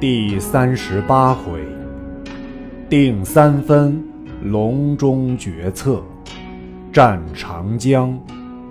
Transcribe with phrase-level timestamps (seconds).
[0.00, 1.60] 第三十八回，
[2.88, 4.00] 定三分，
[4.44, 6.00] 隆中决策，
[6.92, 8.16] 战长江，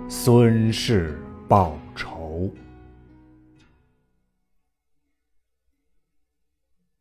[0.08, 2.50] 孙氏报仇。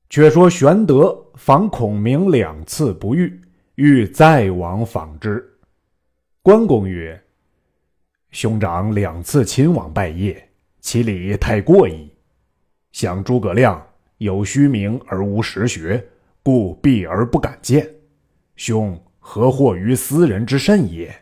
[0.10, 3.40] 却说玄德访孔明两次不遇，
[3.76, 5.42] 欲再往访之。
[6.42, 7.18] 关公曰
[8.32, 10.38] ：“兄长两次亲往拜谒，
[10.82, 12.12] 其礼太过矣。
[12.92, 13.82] 想诸葛亮。”
[14.18, 16.08] 有虚名而无实学，
[16.42, 17.88] 故避而不敢见。
[18.56, 21.14] 兄何惑于斯人之甚也？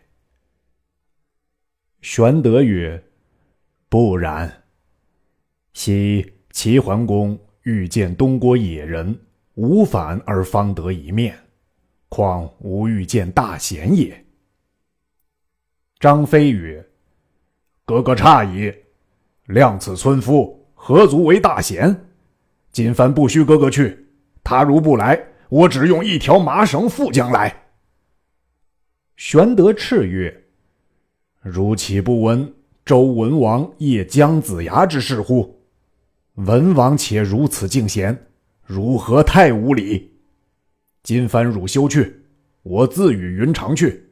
[2.02, 3.04] 玄德曰
[3.90, 4.64] ：“不然。
[5.74, 9.20] 昔齐桓公欲见东郭野人，
[9.56, 11.38] 无反而方得一面，
[12.08, 14.24] 况吾欲见大贤也？”
[16.00, 16.88] 张飞曰
[17.84, 18.74] ：“哥哥诧异，
[19.46, 21.94] 量此村夫，何足为大贤？”
[22.76, 24.06] 今番不须哥哥去，
[24.44, 27.68] 他如不来，我只用一条麻绳缚将来。
[29.16, 30.44] 玄德叱曰
[31.42, 32.54] ：“如岂不闻
[32.84, 35.58] 周文王谒姜子牙之事乎？
[36.34, 38.28] 文王且如此敬贤，
[38.66, 40.12] 如何太无礼？
[41.02, 42.26] 今番汝休去，
[42.62, 44.10] 我自与云长去。”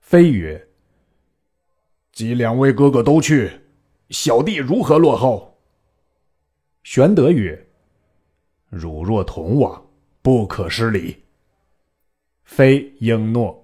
[0.00, 0.68] 飞曰
[2.12, 3.50] ：“即两位哥哥都去，
[4.10, 5.48] 小弟如何落后？”
[6.82, 7.66] 玄德曰
[8.68, 9.84] ：“汝若同往，
[10.20, 11.16] 不可失礼。”
[12.44, 13.58] 非应诺。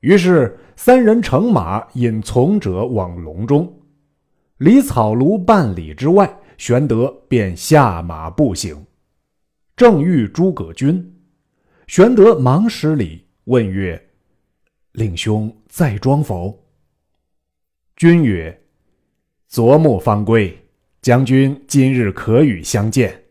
[0.00, 3.72] 于是三人乘马引从者往隆中，
[4.58, 8.84] 离草庐半里之外，玄德便下马步行，
[9.74, 11.20] 正遇诸葛均。
[11.86, 14.10] 玄德忙施礼，问曰
[14.92, 16.56] ：“令兄在庄否？”
[17.96, 18.62] 君曰
[19.48, 20.56] ：“昨暮方归。”
[21.02, 23.24] 将军今日可与相见。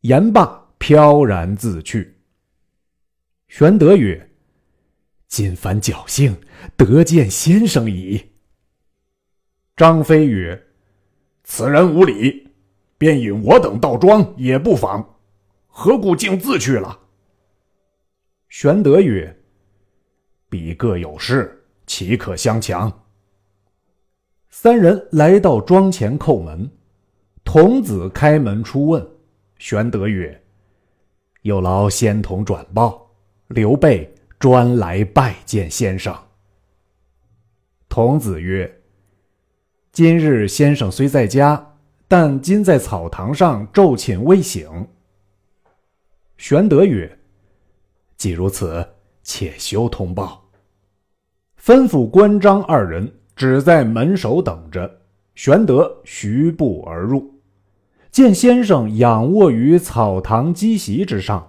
[0.00, 2.16] 言罢，飘然自去。
[3.48, 4.30] 玄德曰
[5.28, 6.34] ：“今番侥幸
[6.74, 8.32] 得见先生矣。”
[9.76, 10.66] 张飞曰
[11.44, 12.48] ：“此人无礼，
[12.96, 15.18] 便引我等到庄也不妨，
[15.66, 16.98] 何故竟自去了？”
[18.48, 19.42] 玄德曰
[20.48, 22.90] ：“彼各有事，岂可相强？”
[24.58, 26.70] 三人来到庄前叩门，
[27.44, 29.06] 童子开门出问，
[29.58, 30.42] 玄德曰
[31.44, 33.06] ：“有劳仙童转报，
[33.48, 36.16] 刘备专来拜见先生。”
[37.90, 38.80] 童子曰
[39.92, 41.74] ：“今日先生虽在家，
[42.08, 44.88] 但今在草堂上昼寝未醒。”
[46.38, 47.18] 玄德曰
[48.16, 48.88] ：“既如此，
[49.22, 50.48] 且休通报。”
[51.62, 53.12] 吩咐关张二人。
[53.36, 55.00] 只在门首等着。
[55.36, 57.38] 玄德徐步而入，
[58.10, 61.46] 见先生仰卧于草堂积席之上，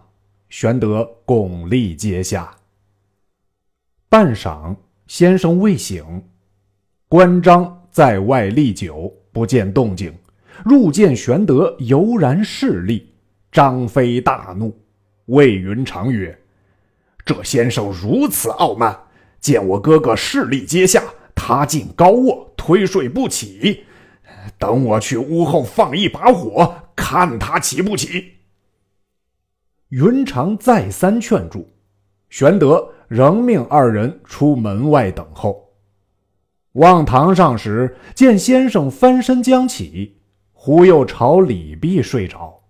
[0.50, 2.54] 玄德拱立阶下。
[4.10, 4.76] 半晌，
[5.08, 6.04] 先生未醒，
[7.08, 10.14] 关张在外立久，不见动静，
[10.66, 13.10] 入见玄德悠然侍立，
[13.54, 14.78] 张飞大怒，
[15.28, 16.38] 谓云长曰
[17.26, 18.98] ：“这先生如此傲慢，
[19.40, 21.02] 见我哥哥侍立阶下。”
[21.40, 23.86] 他竟高卧推睡不起，
[24.58, 28.34] 等我去屋后放一把火，看他起不起。
[29.90, 31.70] 云长再三劝住，
[32.30, 35.76] 玄德仍命二人出门外等候。
[36.74, 40.20] 望堂上时，见先生翻身将起，
[40.52, 42.64] 忽又朝里壁睡着。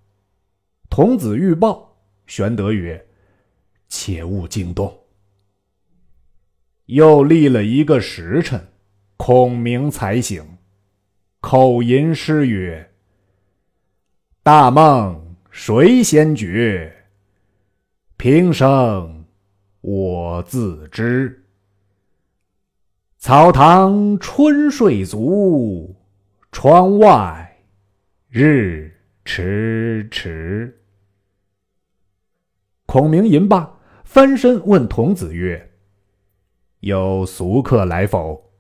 [0.89, 1.95] 童子欲报，
[2.25, 3.07] 玄德曰
[3.87, 4.93] ：“切勿惊动。”
[6.87, 8.69] 又立了一个时辰，
[9.17, 10.57] 孔明才醒，
[11.41, 12.93] 口吟诗曰
[14.41, 16.93] ：“大梦谁先觉？
[18.15, 19.25] 平生
[19.81, 21.43] 我自知。
[23.17, 25.93] 草堂春睡足，
[26.53, 27.57] 窗外
[28.29, 30.81] 日迟迟。”
[32.87, 35.66] 孔明吟罢，翻身问童子曰。
[36.81, 38.51] 有俗客来否？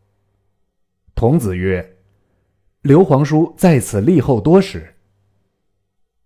[1.13, 1.97] 童子曰
[2.81, 4.95] ：“刘皇叔在此立后多时。”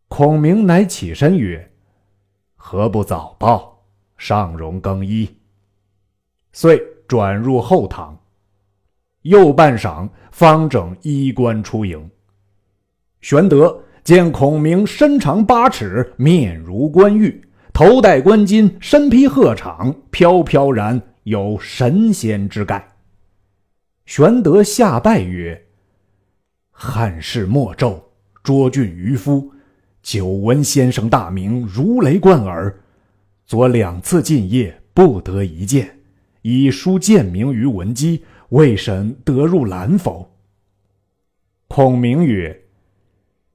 [0.07, 1.69] 孔明乃起身曰
[2.55, 3.83] ：“何不早报，
[4.17, 5.29] 尚容更衣。”
[6.53, 8.17] 遂转入后堂。
[9.23, 12.09] 又半晌，方整衣冠出迎。
[13.19, 21.01] 玄德见孔明身长八尺，面如冠玉，头戴冠巾，身披鹤氅，飘飘然。
[21.23, 22.87] 有神仙之概。
[24.05, 25.67] 玄德下拜曰
[26.71, 28.01] ：“汉室莫胄，
[28.43, 29.51] 涿郡渔夫，
[30.01, 32.81] 久闻先生大名，如雷贯耳。
[33.45, 35.99] 昨两次进谒，不得一见，
[36.41, 40.35] 以书荐名于文姬，未审得入兰否？”
[41.67, 42.63] 孔明曰：“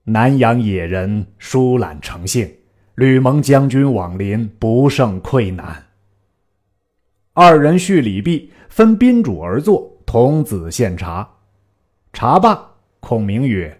[0.05, 2.51] 南阳野人疏懒成性，
[2.95, 5.83] 吕蒙将军往临，不胜愧难。”
[7.39, 11.29] 二人叙礼毕，分宾主而坐，童子献茶。
[12.11, 12.67] 茶罢，
[12.99, 13.79] 孔明曰：“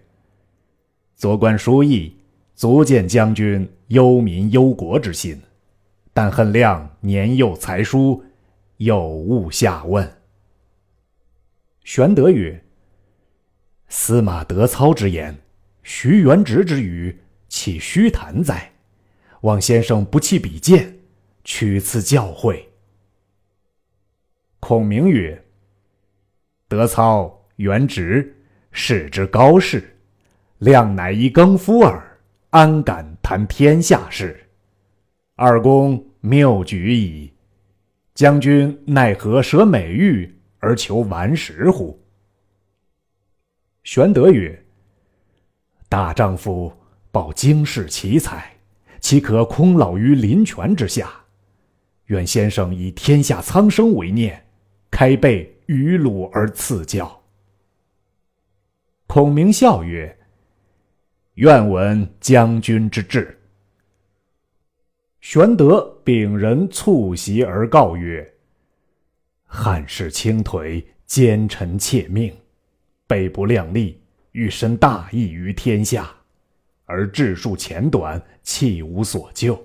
[1.17, 2.15] 昨观书意，
[2.53, 5.41] 足见将军忧民忧国之心，
[6.13, 8.23] 但恨亮年幼才疏，
[8.77, 10.07] 有误下问。”
[11.83, 12.63] 玄德曰
[13.89, 15.35] ：“司马德操之言，
[15.81, 18.71] 徐元直之语，岂虚谈哉？
[19.41, 20.99] 望先生不弃笔剑，
[21.43, 22.63] 取次教诲。”
[24.59, 25.45] 孔明曰
[26.67, 28.35] ：“德操、原直，
[28.71, 29.95] 世之高士，
[30.57, 32.19] 亮乃一耕夫耳，
[32.49, 34.49] 安敢谈天下事？
[35.35, 37.31] 二公谬举矣。
[38.15, 42.03] 将军奈何舍美玉而求顽石乎？”
[43.85, 44.65] 玄德曰
[45.87, 46.73] ：“大丈夫
[47.11, 48.51] 抱经世奇才，
[48.99, 51.11] 岂可空老于林泉之下？
[52.07, 54.43] 愿先生以天下苍生为念。”
[54.89, 57.21] 开背于鲁而赐教。
[59.05, 60.17] 孔明笑曰
[61.35, 63.37] ：“愿闻将军之志。”
[65.21, 68.33] 玄德秉人促席而告曰
[69.45, 72.33] ：“汉室倾颓，奸臣窃命，
[73.05, 74.01] 备不量力，
[74.31, 76.15] 欲伸大义于天下，
[76.85, 79.61] 而治数浅短，弃无所救。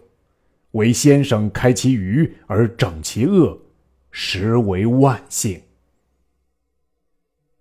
[0.72, 3.58] 唯先生开其愚而整其恶。”
[4.12, 5.60] 实为万幸。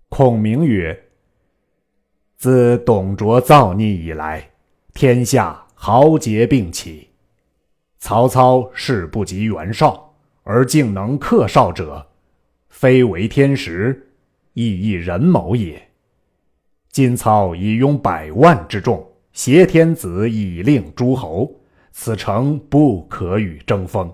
[0.09, 1.07] 孔明曰
[2.37, 4.51] ：“自董卓造逆以来，
[4.93, 7.07] 天下豪杰并起。
[7.97, 10.13] 曹操势不及袁绍，
[10.43, 12.05] 而竟能克绍者，
[12.67, 14.11] 非为天时，
[14.53, 15.81] 亦亦人谋也。
[16.89, 21.61] 今操以拥百万之众，挟天子以令诸侯，
[21.93, 24.13] 此诚不可与争锋。”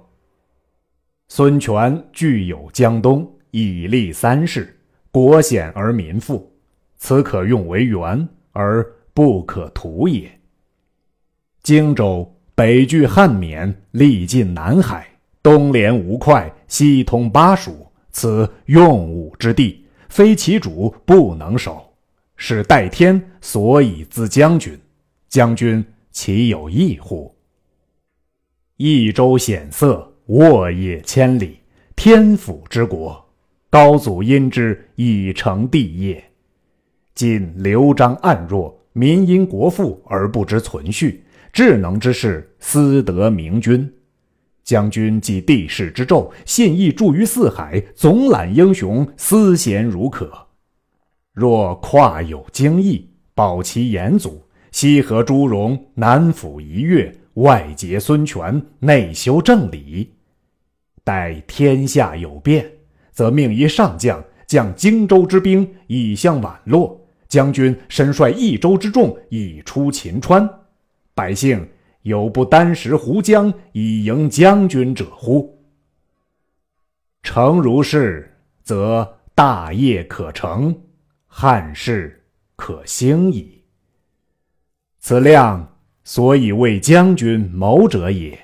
[1.30, 4.80] 孙权据有江东，以立三世，
[5.12, 6.50] 国险而民富，
[6.98, 10.32] 此可用为援，而不可图也。
[11.62, 15.06] 荆州北据汉沔，历尽南海，
[15.44, 21.94] 东连吴会，西通巴蜀，此用武之地，非其主不能守，
[22.38, 24.80] 是代天所以资将军，
[25.28, 27.36] 将军岂有异乎？
[28.78, 30.14] 益州险塞。
[30.28, 31.58] 沃野千里，
[31.96, 33.26] 天府之国，
[33.70, 36.22] 高祖因之以成帝业。
[37.16, 43.90] 今刘璋暗弱，民因国富而不知存续，智能之士私得明君。
[44.66, 50.30] 将军即帝室之胄，信义著于四海，总揽英雄，思贤如渴。
[51.32, 60.16] 若跨有荆益，保其严祖，西河朱荣，南抚夷越，外结孙权，内修正理。
[61.08, 62.70] 待天下有变，
[63.14, 67.00] 则命一上将将荆州之兵以向宛洛，
[67.30, 70.46] 将军身率益州之众以出秦川，
[71.14, 71.66] 百姓
[72.02, 75.58] 有不单食胡浆以迎将军者乎？
[77.24, 80.78] 诚如是，则大业可成，
[81.26, 82.22] 汉室
[82.58, 83.64] 可兴矣。
[85.00, 88.38] 此亮所以为将军谋者也，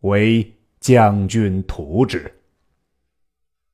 [0.00, 0.50] 为。
[0.84, 2.30] 将军图之。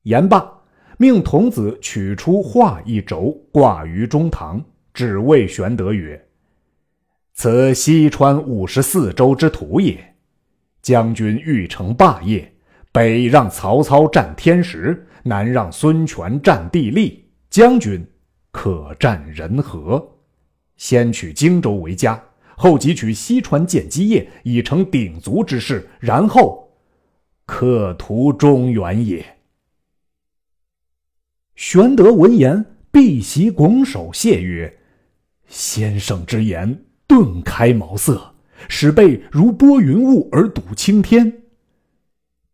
[0.03, 0.49] 言罢，
[0.97, 4.63] 命童子取出画一轴，挂于中堂，
[4.93, 6.25] 只谓玄德曰
[7.35, 10.15] ：“此西川五十四州之图也。
[10.81, 12.49] 将军欲成霸业，
[12.93, 18.07] 北让曹操占天时，南让孙权占地利，将军
[18.51, 20.01] 可占人和。
[20.77, 22.23] 先取荆州为家，
[22.55, 26.65] 后即取西川建基业，以成鼎足之势，然后。”
[27.51, 29.37] 可图中原也。
[31.53, 34.79] 玄德闻言，必席拱手谢曰
[35.49, 38.33] ：“先生之言顿开茅塞，
[38.69, 41.43] 使备如拨云雾而睹青天。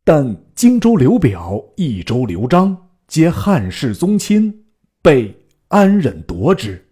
[0.04, 4.66] 但荆州刘表、益州刘璋皆汉室宗亲，
[5.04, 5.32] 备
[5.68, 6.84] 安忍夺之？”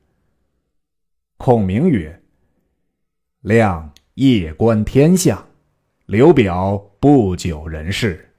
[1.38, 2.22] 孔明曰
[3.42, 5.44] ：“亮夜观天象。”
[6.08, 8.30] 刘表不久人世，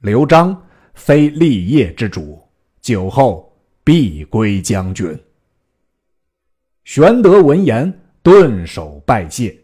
[0.00, 0.54] 刘璋
[0.92, 2.38] 非立业之主，
[2.82, 3.50] 酒后
[3.82, 5.18] 必归将军。
[6.84, 7.90] 玄德闻言，
[8.22, 9.58] 顿首拜谢。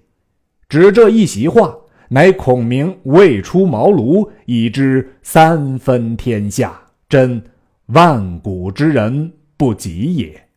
[0.70, 1.76] 只这一席话，
[2.08, 7.44] 乃孔明未出茅庐，已知三分天下，真
[7.88, 10.48] 万古之人不及也。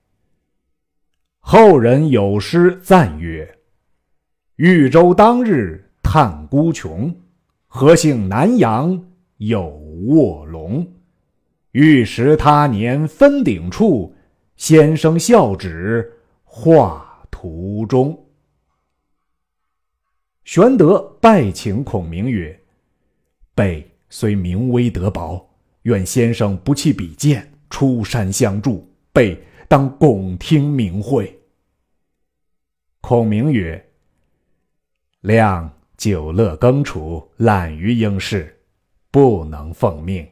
[1.39, 3.57] 后人有诗赞曰
[4.55, 5.86] ：“豫州当日
[6.17, 7.15] 叹孤穷，
[7.67, 9.07] 何幸南阳
[9.37, 9.67] 有
[10.07, 10.91] 卧龙？
[11.73, 14.15] 欲识他年分鼎处，
[14.55, 16.11] 先生笑指
[16.43, 18.19] 画图中。”
[20.43, 22.59] 玄德拜请孔明曰
[23.53, 25.47] ：“备虽名威德薄，
[25.83, 31.39] 愿先生不弃比剑，出山相助，备当拱听明会。”
[33.01, 33.87] 孔明曰
[35.21, 38.61] ：“亮久乐耕锄，懒于应试，
[39.11, 40.25] 不能奉命。”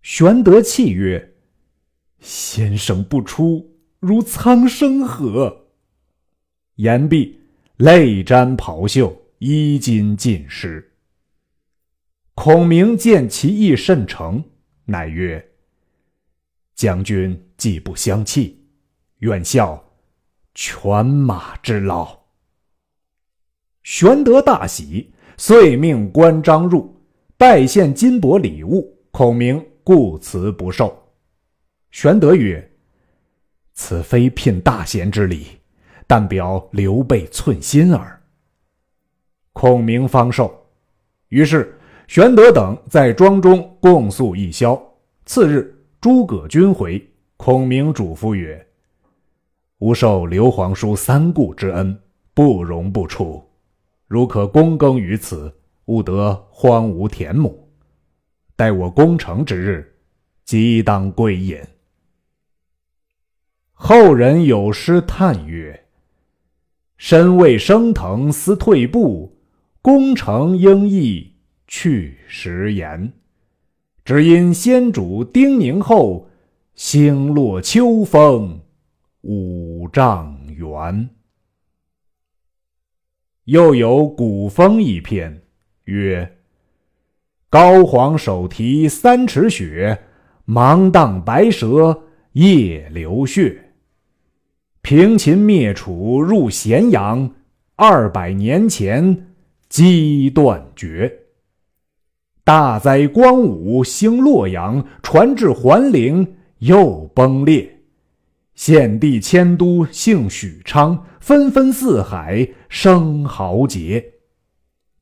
[0.00, 1.34] 玄德泣曰
[2.20, 5.66] ：“先生不出，如苍生何？”
[6.76, 7.38] 言毕，
[7.76, 10.92] 泪沾袍袖，衣襟尽湿。
[12.34, 14.42] 孔明见其意甚诚，
[14.86, 15.46] 乃曰
[16.74, 18.64] ：“将军既不相弃，
[19.18, 19.84] 愿效。”
[20.54, 22.19] 犬马之劳。
[23.82, 26.94] 玄德大喜，遂命关张入，
[27.36, 28.96] 拜献金帛礼物。
[29.10, 30.96] 孔明故辞不受。
[31.90, 32.70] 玄德曰
[33.74, 35.46] ：“此非聘大贤之礼，
[36.06, 38.20] 但表刘备寸心耳。”
[39.52, 40.56] 孔明方受。
[41.28, 44.80] 于是玄德等在庄中共宿一宵。
[45.24, 47.04] 次日，诸葛均回，
[47.36, 48.64] 孔明嘱咐曰。
[49.78, 51.98] 吾受刘皇叔三顾之恩，
[52.34, 53.42] 不容不出。
[54.10, 57.70] 如可躬耕于此，勿得荒芜田亩。
[58.56, 59.94] 待我攻城之日，
[60.44, 61.56] 即当归隐。
[63.72, 65.86] 后人有诗叹曰
[66.98, 69.38] ：“身未升腾思退步，
[69.80, 71.36] 功成应意
[71.68, 73.12] 去时言。
[74.04, 76.28] 只因先主叮咛后，
[76.74, 78.60] 星落秋风。”
[79.22, 81.08] 五丈原。
[83.44, 85.42] 又有古风一篇，
[85.84, 86.36] 曰
[87.48, 89.98] ：“高皇手提三尺雪，
[90.44, 93.72] 芒荡白蛇夜流血。
[94.82, 97.28] 平秦灭楚入咸阳，
[97.76, 99.34] 二百年前
[99.68, 101.12] 机断绝。
[102.44, 107.76] 大哉光武兴洛阳，传至桓陵又崩裂。”
[108.60, 114.04] 献帝迁都姓许昌，纷纷四海生豪杰。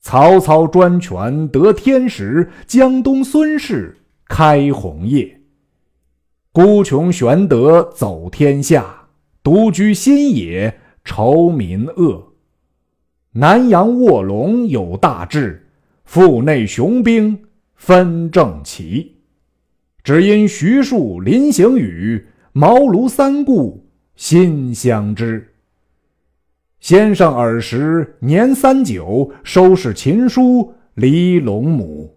[0.00, 3.96] 曹操专权得天时，江东孙氏
[4.28, 5.40] 开红业。
[6.52, 9.08] 孤穷玄德走天下，
[9.42, 12.34] 独居新野愁民恶。
[13.32, 15.66] 南阳卧龙有大志，
[16.04, 17.36] 腹内雄兵
[17.74, 19.16] 分正奇。
[20.04, 22.24] 只因徐庶临行语。
[22.60, 23.86] 茅庐三顾
[24.16, 25.54] 心相知。
[26.80, 32.16] 先生尔时年三九，收拾秦书离龙母。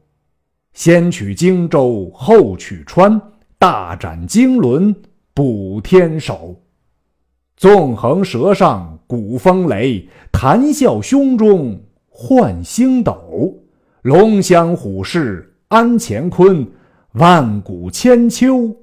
[0.73, 3.21] 先取荆州，后取川，
[3.59, 4.95] 大展经纶
[5.35, 6.59] 补天手。
[7.55, 11.79] 纵横舌上鼓风雷，谈笑胸中
[12.09, 13.55] 唤星斗。
[14.01, 16.67] 龙翔虎视安乾坤，
[17.11, 18.75] 万古千秋。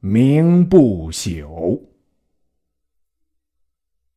[0.00, 1.78] 名不朽。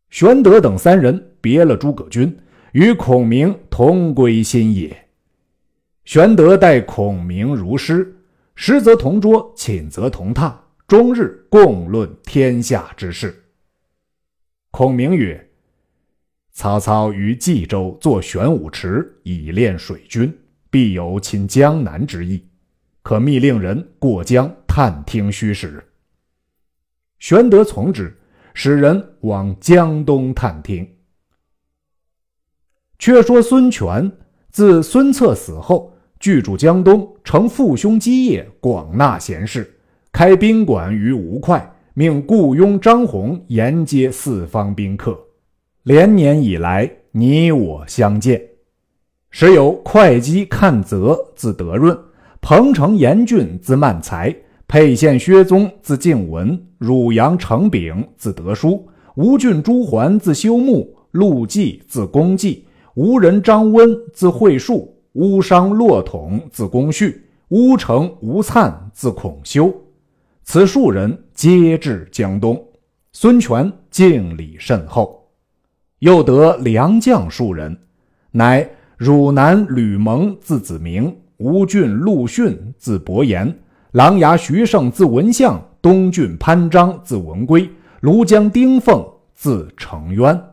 [0.10, 2.40] 玄德等三人别了诸葛均，
[2.72, 5.10] 与孔明同归新野。
[6.06, 8.16] 玄德待孔明如师，
[8.56, 10.56] 食则同桌，寝则同榻，
[10.88, 13.44] 终日共论天下之事。
[14.72, 15.50] 孔明曰
[16.54, 20.34] ：“曹操于冀州作玄武池，以练水军，
[20.70, 22.42] 必有侵江南之意。”
[23.04, 25.84] 可密令人过江探听虚实。
[27.20, 28.12] 玄德从之，
[28.56, 30.90] 使人往江东探听。
[32.98, 34.12] 却说孙权
[34.50, 39.72] 自孙策死后，居住江东，承父兄基业，广纳贤士，
[40.12, 41.62] 开宾馆于吴会，
[41.94, 45.16] 命雇佣张宏沿接四方宾客。
[45.84, 48.42] 连年以来，你我相见。
[49.30, 51.96] 时有会稽看泽，字德润。
[52.42, 54.36] 彭城严峻字曼才，
[54.74, 62.66] 沛县薛宗字敬文，汝阳程炳字德书，吴郡朱桓字修木，陆绩字公绩，
[62.96, 69.72] 吴人张温字惠树，乌商骆统字公绪，乌城吴粲字孔修。
[70.42, 72.60] 此数人皆至江东。
[73.12, 75.24] 孙权敬礼甚厚。
[76.00, 77.78] 又得良将数人，
[78.32, 83.56] 乃汝南吕蒙字子明，吴郡陆逊字伯言，
[83.94, 87.70] 琅琊徐盛字文相，东郡潘璋字文归，
[88.02, 90.44] 庐江丁奉字承渊，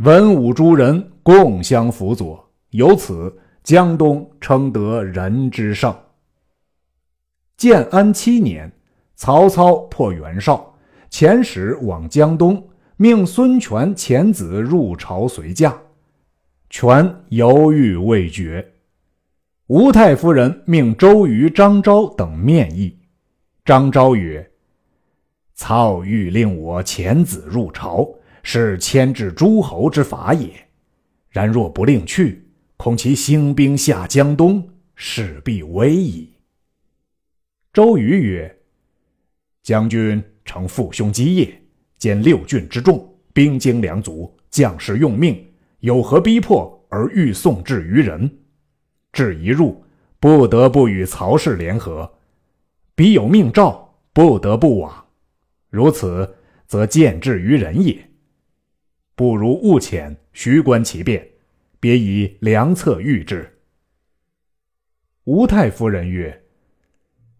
[0.00, 5.94] 文武诸人共相辅佐，由此江东称得人之盛。
[7.56, 8.70] 建安七年，
[9.14, 10.74] 曹操破袁绍，
[11.10, 12.62] 遣使往江东，
[12.98, 15.74] 命孙权遣子入朝随驾。
[16.68, 18.74] 权犹豫未决。
[19.68, 22.96] 吴太夫人命周瑜、张昭等面议。
[23.64, 24.48] 张昭曰
[25.54, 28.08] ：“操欲令我遣子入朝，
[28.44, 30.48] 是牵制诸侯之法也。
[31.30, 32.46] 然若不令去，
[32.76, 34.62] 恐其兴兵下江东，
[34.94, 36.30] 势必危矣。”
[37.74, 38.58] 周瑜曰
[39.64, 41.60] ：“将军承父兄基业，
[41.98, 45.44] 兼六郡之众，兵精粮足，将士用命，
[45.80, 48.30] 有何逼迫而欲送至于人？
[49.16, 49.82] 至一入，
[50.20, 52.06] 不得不与曹氏联合；
[52.94, 55.06] 彼有命诏，不得不往。
[55.70, 57.98] 如此，则见至于人也。
[59.14, 61.26] 不如勿遣，徐观其变，
[61.80, 63.50] 别以良策御之。”
[65.24, 66.42] 吴太夫人曰。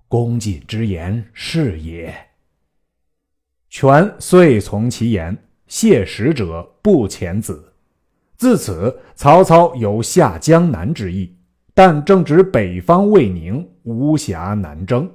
[0.09, 2.14] 恭谨之言是也。
[3.68, 7.75] 权遂从其言，谢使者不遣子。
[8.37, 11.37] 自此，曹操有下江南之意，
[11.78, 15.06] 但正值北方未宁，无暇南征。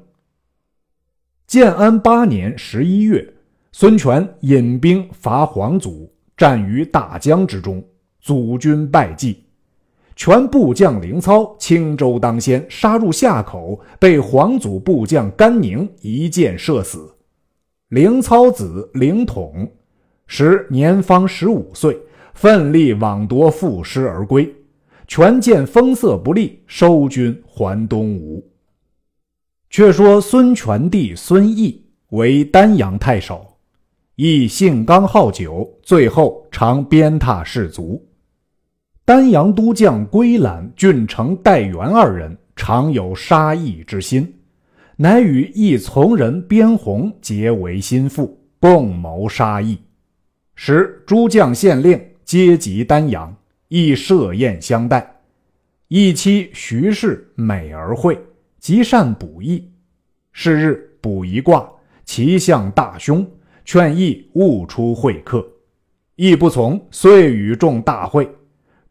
[1.47, 3.27] 建安八年十一月，
[3.71, 7.83] 孙权引兵伐黄祖，战于大江之中，
[8.19, 9.43] 祖军败绩。
[10.15, 17.11] 全部将凌操轻舟当先，杀入夏口，被黄祖部将甘宁一箭射死。
[17.89, 19.67] 凌操子凌统
[20.27, 22.00] 时年方十五岁，
[22.35, 24.53] 奋力往夺赋师而归。
[25.11, 28.41] 权见风色不利，收军还东吴。
[29.69, 33.45] 却说孙权弟孙毅为丹阳太守，
[34.15, 38.01] 亦性刚好酒，最后常鞭挞士卒。
[39.03, 44.33] 丹阳都将归览、郡丞戴元二人常有杀义之心，
[44.95, 49.77] 乃与一从人边宏结为心腹，共谋杀义。
[50.55, 53.35] 时诸将县令皆集丹阳，
[53.74, 55.22] 亦设宴相待。
[55.88, 58.22] 义妻徐氏美而慧，
[58.60, 59.72] 极善卜易。
[60.34, 61.72] 是日卜一卦，
[62.03, 63.25] 其象大凶，
[63.64, 65.48] 劝义勿出会客。
[66.18, 68.29] 义不从，遂与众大会。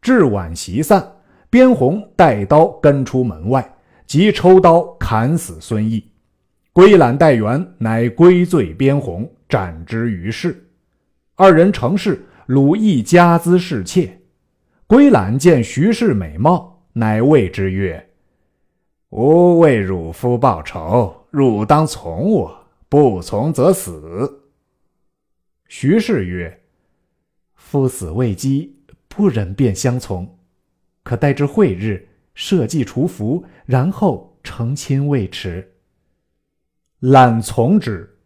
[0.01, 1.07] 至晚席散，
[1.51, 3.75] 边宏带刀跟出门外，
[4.07, 6.03] 即抽刀砍死孙毅。
[6.73, 10.67] 归览戴元乃归罪边宏，斩之于市。
[11.35, 14.17] 二人成事，鲁毅家资侍妾。
[14.91, 18.09] 归览见徐氏美貌，乃谓之曰
[19.11, 24.41] ：“吾为汝夫报仇，汝当从我，不从则死。”
[25.69, 26.59] 徐氏曰
[27.55, 28.75] ：“夫死未饥。”
[29.07, 30.37] 不忍便相从，
[31.03, 35.71] 可待至会日，设计除服，然后成亲未迟。
[36.99, 38.17] 览从之。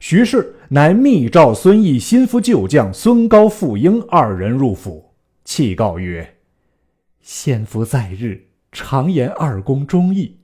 [0.00, 5.13] 徐氏乃密召孙毅心腹旧将孙高、傅婴二人入府，
[5.44, 6.36] 启告曰
[7.20, 10.38] ：“先夫在日常言二公忠义，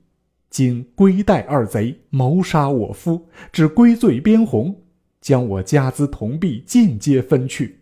[0.49, 4.83] 今归带二贼谋杀我夫，只归罪边宏，
[5.19, 7.79] 将我家资铜币尽皆分去。”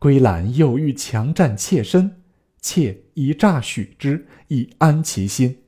[0.00, 2.22] 归览又欲强占妾身，
[2.60, 5.58] 妾以诈许之，以安其心。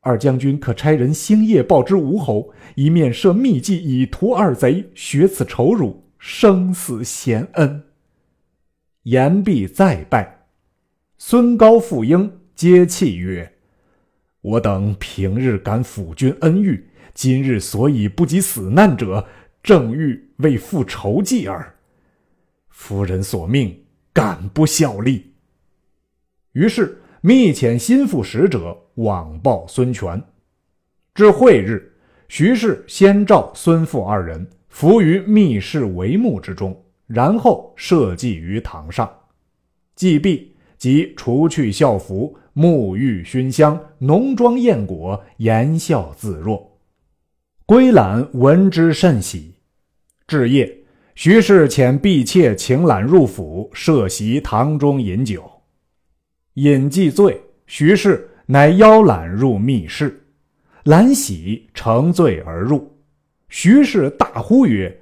[0.00, 7.85] 二将军可差人星夜报之吴侯，一面设秘计以图二贼，雪此仇辱，生死贤恩。
[9.06, 10.46] 言毕再拜，
[11.16, 13.52] 孙高、傅婴皆泣曰
[14.42, 19.24] ：“我等平日感辅君恩遇，今日所以不及死难者，
[19.62, 21.72] 正欲为复仇计耳。”
[22.68, 23.80] 夫人所命，
[24.12, 25.34] 敢不效力？
[26.54, 30.20] 于是密遣心腹使者往报孙权。
[31.14, 31.92] 至会日，
[32.26, 39.10] 徐氏先召孙傅二人伏于密室帷幕之中，然后设祭于堂上。
[39.94, 46.78] 祭毕，即除去校服，沐浴熏香，浓妆艳裹，言笑自若。
[47.64, 49.54] 归懒闻之甚喜。
[50.26, 50.76] 至夜。
[51.14, 55.50] 徐氏遣婢妾请懒入府，设席堂中饮酒。
[56.54, 60.22] 饮既醉，徐氏乃邀懒入密室，
[60.84, 62.94] 揽喜乘醉而入。
[63.48, 64.94] 徐氏大呼曰：“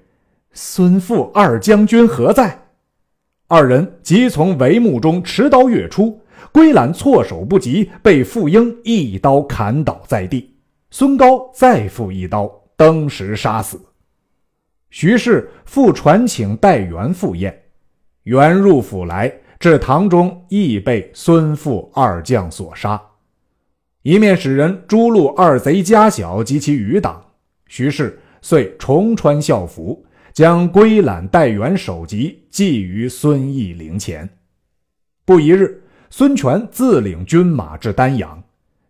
[0.54, 2.62] 孙父二将军何在？”
[3.46, 6.18] 二人即从帷幕中持刀跃出，
[6.50, 10.56] 归览措手不及，被傅英一刀砍倒在地。
[10.90, 13.78] 孙高再复一刀，登时杀死。
[14.90, 17.62] 徐氏复传请代元赴宴，
[18.22, 23.00] 元入府来，至堂中亦被孙父二将所杀。
[24.02, 27.22] 一面使人诛戮二贼家小及其余党。
[27.66, 30.03] 徐氏遂重穿校服。
[30.34, 34.28] 将归揽代元首级寄于孙毅陵前。
[35.24, 38.42] 不一日，孙权自领军马至丹阳，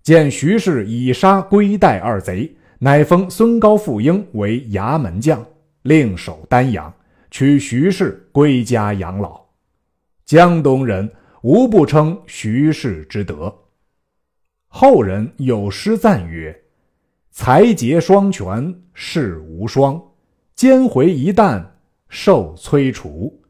[0.03, 5.45] 见徐氏已杀归代二贼，乃封孙高、傅婴为衙门将，
[5.83, 6.93] 令守丹阳，
[7.31, 9.45] 取徐氏归家养老。
[10.25, 13.55] 江东人无不称徐氏之德。
[14.69, 16.59] 后人有诗赞曰
[17.31, 20.03] ：“才杰双全，世无双。”
[20.55, 21.65] 奸回一旦
[22.09, 23.43] 受摧除，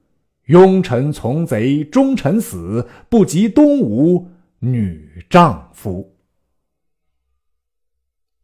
[0.47, 4.27] 庸臣从贼忠臣死，不及东吴
[4.59, 6.11] 女丈夫。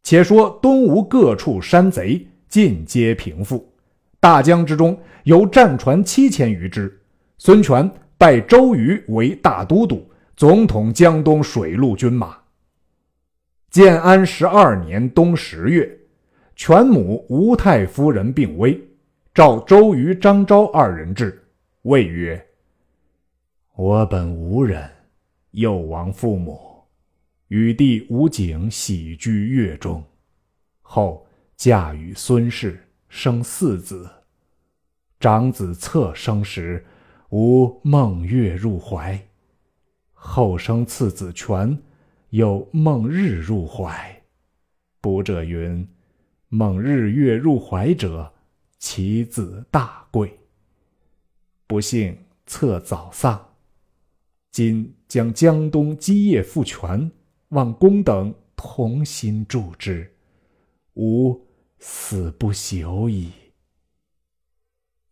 [0.03, 3.73] 且说东吴各处山贼尽皆平复，
[4.19, 7.01] 大江之中有战船七千余只。
[7.39, 12.37] 孙权拜周瑜为大都督，总统江东水陆军马。
[13.71, 15.97] 建安十二年冬十月。
[16.63, 18.79] 权母吴太夫人病危，
[19.33, 21.43] 召周瑜、张昭二人至，
[21.81, 22.39] 谓曰
[23.73, 24.87] ：“我本吴人，
[25.53, 26.83] 幼亡父母，
[27.47, 30.03] 与弟吴景喜居越中，
[30.83, 31.25] 后
[31.57, 34.07] 嫁与孙氏，生四子。
[35.19, 36.85] 长子策生时，
[37.31, 39.17] 吾梦月入怀；
[40.13, 41.75] 后生次子权，
[42.29, 44.21] 又梦日入怀。
[45.01, 45.83] 卜者云。”
[46.53, 48.33] 蒙日月入怀者，
[48.77, 50.37] 其子大贵。
[51.65, 53.53] 不幸策早丧，
[54.51, 57.09] 今将江东基业复权，
[57.49, 60.13] 望公等同心助之，
[60.95, 61.41] 吾
[61.79, 63.31] 死不朽矣。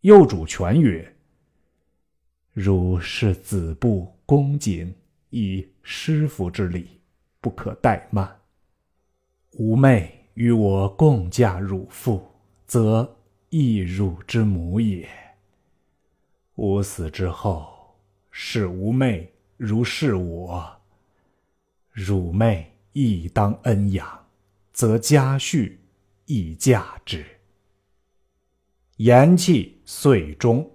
[0.02, 1.16] 右主权曰
[2.52, 4.94] ：“汝是子布恭谨，
[5.30, 7.00] 以师父之礼，
[7.40, 8.40] 不可怠慢。
[9.52, 12.26] 吾妹。”与我共嫁汝父，
[12.66, 13.16] 则
[13.48, 15.08] 亦汝之母也。
[16.54, 17.94] 吾死之后，
[18.30, 20.70] 视吾妹如是我，
[21.90, 24.26] 汝妹亦当恩养，
[24.72, 25.72] 则家婿
[26.26, 27.24] 亦嫁之。
[28.96, 30.70] 言讫，遂终。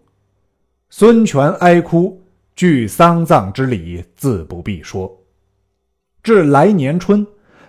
[0.90, 2.22] 孙权哀哭，
[2.56, 5.24] 具丧葬之礼，自不必说。
[6.22, 7.26] 至来年春。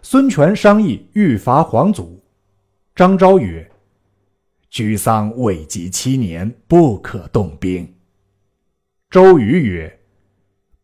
[0.09, 2.23] 孙权商议欲伐黄祖，
[2.95, 3.69] 张昭曰
[4.71, 7.93] ：“居丧未及七年，不可动兵。”
[9.11, 9.99] 周瑜曰：“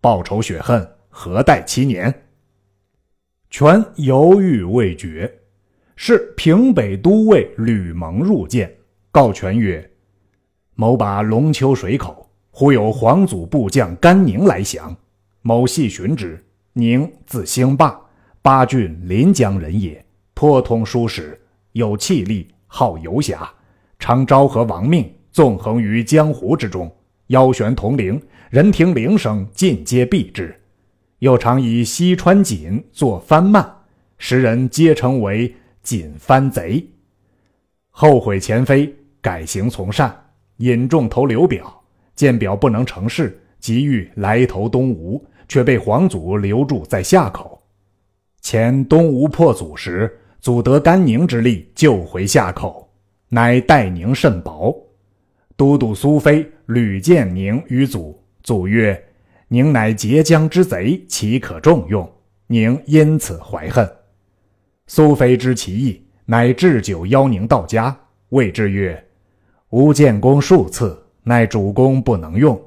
[0.02, 2.12] 报仇雪恨，何待七年？”
[3.48, 5.32] 权犹豫未决，
[5.94, 8.76] 是平北都尉吕蒙入见，
[9.12, 9.88] 告权曰
[10.74, 14.96] ：“某把龙丘水口，忽有黄祖部将甘宁来降，
[15.42, 17.96] 某细寻之，宁字兴霸。”
[18.42, 21.40] 八郡临江人也，颇通书史，
[21.72, 23.48] 有气力，好游侠，
[24.00, 26.92] 常昭和亡命，纵横于江湖之中，
[27.28, 30.52] 腰悬铜铃，人听铃声尽皆避之。
[31.20, 33.64] 又常以西川锦作藩慢，
[34.18, 36.84] 时人皆称为锦番贼。
[37.90, 40.12] 后悔前非，改行从善，
[40.56, 41.80] 引众投刘表，
[42.16, 47.51] 见表不能成事，急欲来投东吴，却被黄祖留住在夏口。
[48.42, 52.90] 前东吴破祖时，祖得甘宁之力救回夏口，
[53.28, 54.76] 乃待宁甚薄。
[55.56, 59.00] 都督苏飞屡见宁于祖，祖曰
[59.46, 62.10] ：“宁乃截江之贼，岂可重用？”
[62.48, 63.88] 宁因此怀恨。
[64.88, 67.96] 苏飞知其意，乃置酒邀宁到家，
[68.30, 69.02] 谓之曰
[69.70, 72.60] ：“吾建功数次，乃主公不能用。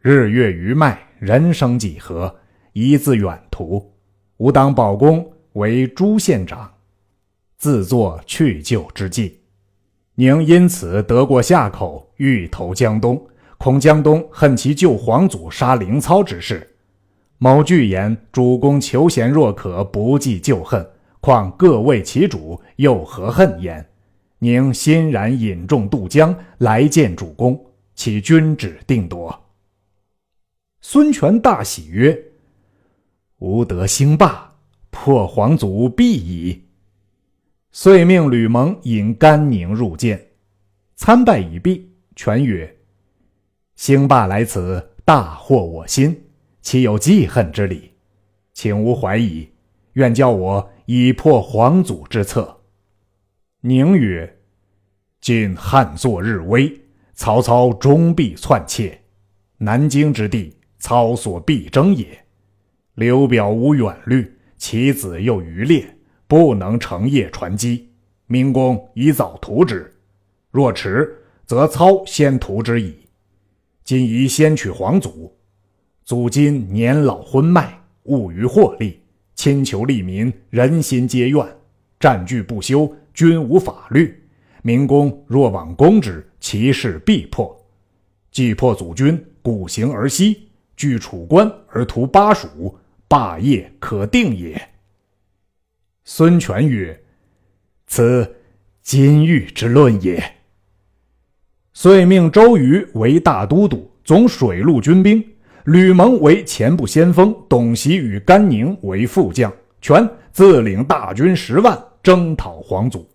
[0.00, 2.34] 日月余迈，人生几何？
[2.72, 3.92] 一自远图。”
[4.38, 6.72] 吾当保公为朱县长，
[7.56, 9.40] 自作去就之计。
[10.14, 13.20] 宁因此得过夏口，欲投江东，
[13.58, 16.76] 恐江东恨其救皇祖、杀凌操之事。
[17.38, 20.88] 某具言主公求贤若渴，不计旧恨，
[21.20, 23.84] 况各为其主，又何恨焉？
[24.38, 27.60] 宁欣然引众渡江来见主公，
[27.96, 29.36] 其君旨定夺。
[30.80, 32.16] 孙权大喜曰。
[33.38, 34.52] 吾得兴霸，
[34.90, 36.64] 破皇祖必矣。
[37.70, 40.30] 遂命吕蒙引甘宁入见，
[40.96, 42.76] 参拜已毕，权曰
[43.76, 46.20] ：“兴霸来此，大惑我心，
[46.62, 47.92] 岂有记恨之理？
[48.52, 49.48] 请勿怀疑，
[49.92, 52.62] 愿教我以破皇祖之策。”
[53.62, 54.40] 宁曰
[55.20, 56.76] ：“今汉作日危，
[57.14, 59.00] 曹操终必篡窃，
[59.58, 62.24] 南京之地，操所必争也。
[62.98, 65.88] 刘表无远虑，其子又愚劣，
[66.26, 67.88] 不能成业传机。
[68.26, 69.94] 明公宜早图之。
[70.50, 72.92] 若迟，则操先图之矣。
[73.84, 75.32] 今宜先取皇祖。
[76.04, 78.98] 祖今年老昏迈，务于获利，
[79.36, 81.46] 亲求利民，人心皆怨，
[82.00, 84.12] 占据不休，均无法律。
[84.62, 87.56] 明公若往攻之，其势必破。
[88.32, 92.76] 既破祖军，鼓行而西，据楚关而图巴蜀，
[93.08, 94.68] 霸业可定也。
[96.04, 97.00] 孙权曰
[97.88, 98.36] ：“此
[98.82, 100.22] 金玉之论也。”
[101.72, 105.22] 遂命周瑜为大都督，总水陆军兵；
[105.64, 113.08] 吕蒙为前部先锋，董袭与甘宁为副将，权自领大军十万，征讨黄祖。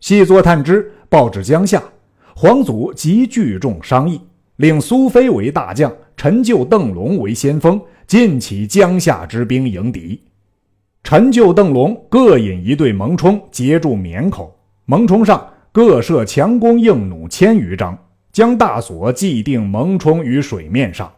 [0.00, 1.82] 细作探知，报至江夏，
[2.34, 4.20] 黄祖即聚众商议，
[4.56, 7.80] 令苏飞为大将，陈就、邓龙为先锋，
[8.12, 10.22] 尽起江夏之兵迎敌。
[11.02, 14.54] 陈就、邓龙各引一队蒙冲，截住沔口。
[14.84, 17.98] 蒙冲上各设强弓硬弩千余张，
[18.30, 21.10] 将大锁既定蒙冲于水面上。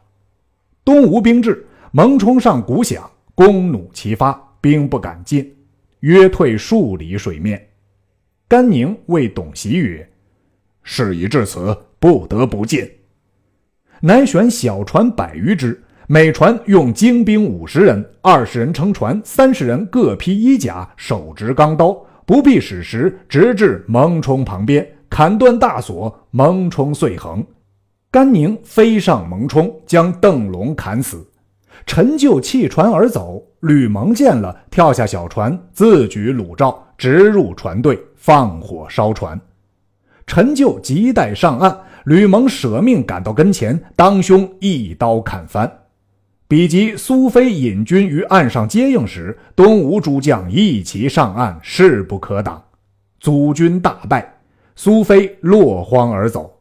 [0.84, 5.52] 东吴兵至，蒙冲上鼓响，弓弩齐发，兵不敢进，
[5.98, 7.70] 约退数里水面。
[8.46, 10.08] 甘宁谓董袭曰
[10.84, 12.88] ：“事已至此，不得不进。”
[14.00, 27.42] 乃选小船百余只，每船用精兵五十人，二十人撑船，三十人各披衣甲，手执钢刀，不必使时，直至蒙冲旁边，砍断大锁，蒙冲遂横。
[28.10, 31.26] 甘宁飞上蒙冲，将邓龙砍死。
[31.86, 37.98] 陈就弃船而走，吕蒙见了，跳下小船，自举鲁罩，直入船队。
[38.14, 39.40] 放火烧船，
[40.26, 41.78] 陈就急待上岸。
[42.04, 45.70] 吕蒙舍命赶到跟前，当胸一刀砍翻。
[46.46, 52.62] 比及苏飞引军于岸上接应时，东吴诸将一齐上岸，势不可挡，
[53.18, 54.30] 祖军大败。
[54.76, 56.52] 苏飞落荒而走，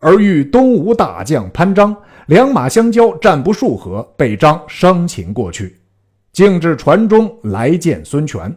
[0.00, 1.94] 而遇东吴大将潘璋，
[2.26, 5.76] 两马相交，战不数合，被张生擒过去，
[6.32, 8.54] 径至船中来见孙权。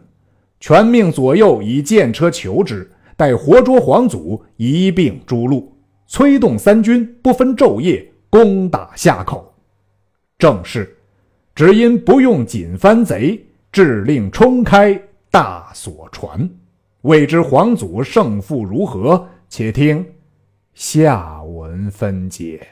[0.60, 5.64] 权命左右以箭车求之，待活捉皇祖，一并诛戮。
[6.06, 9.51] 催动三军，不分昼夜，攻打夏口。
[10.38, 10.96] 正是，
[11.54, 16.48] 只因不用锦帆贼，致令冲开大锁船。
[17.02, 19.28] 未知皇祖胜负如何？
[19.48, 20.04] 且听
[20.74, 22.66] 下文分解。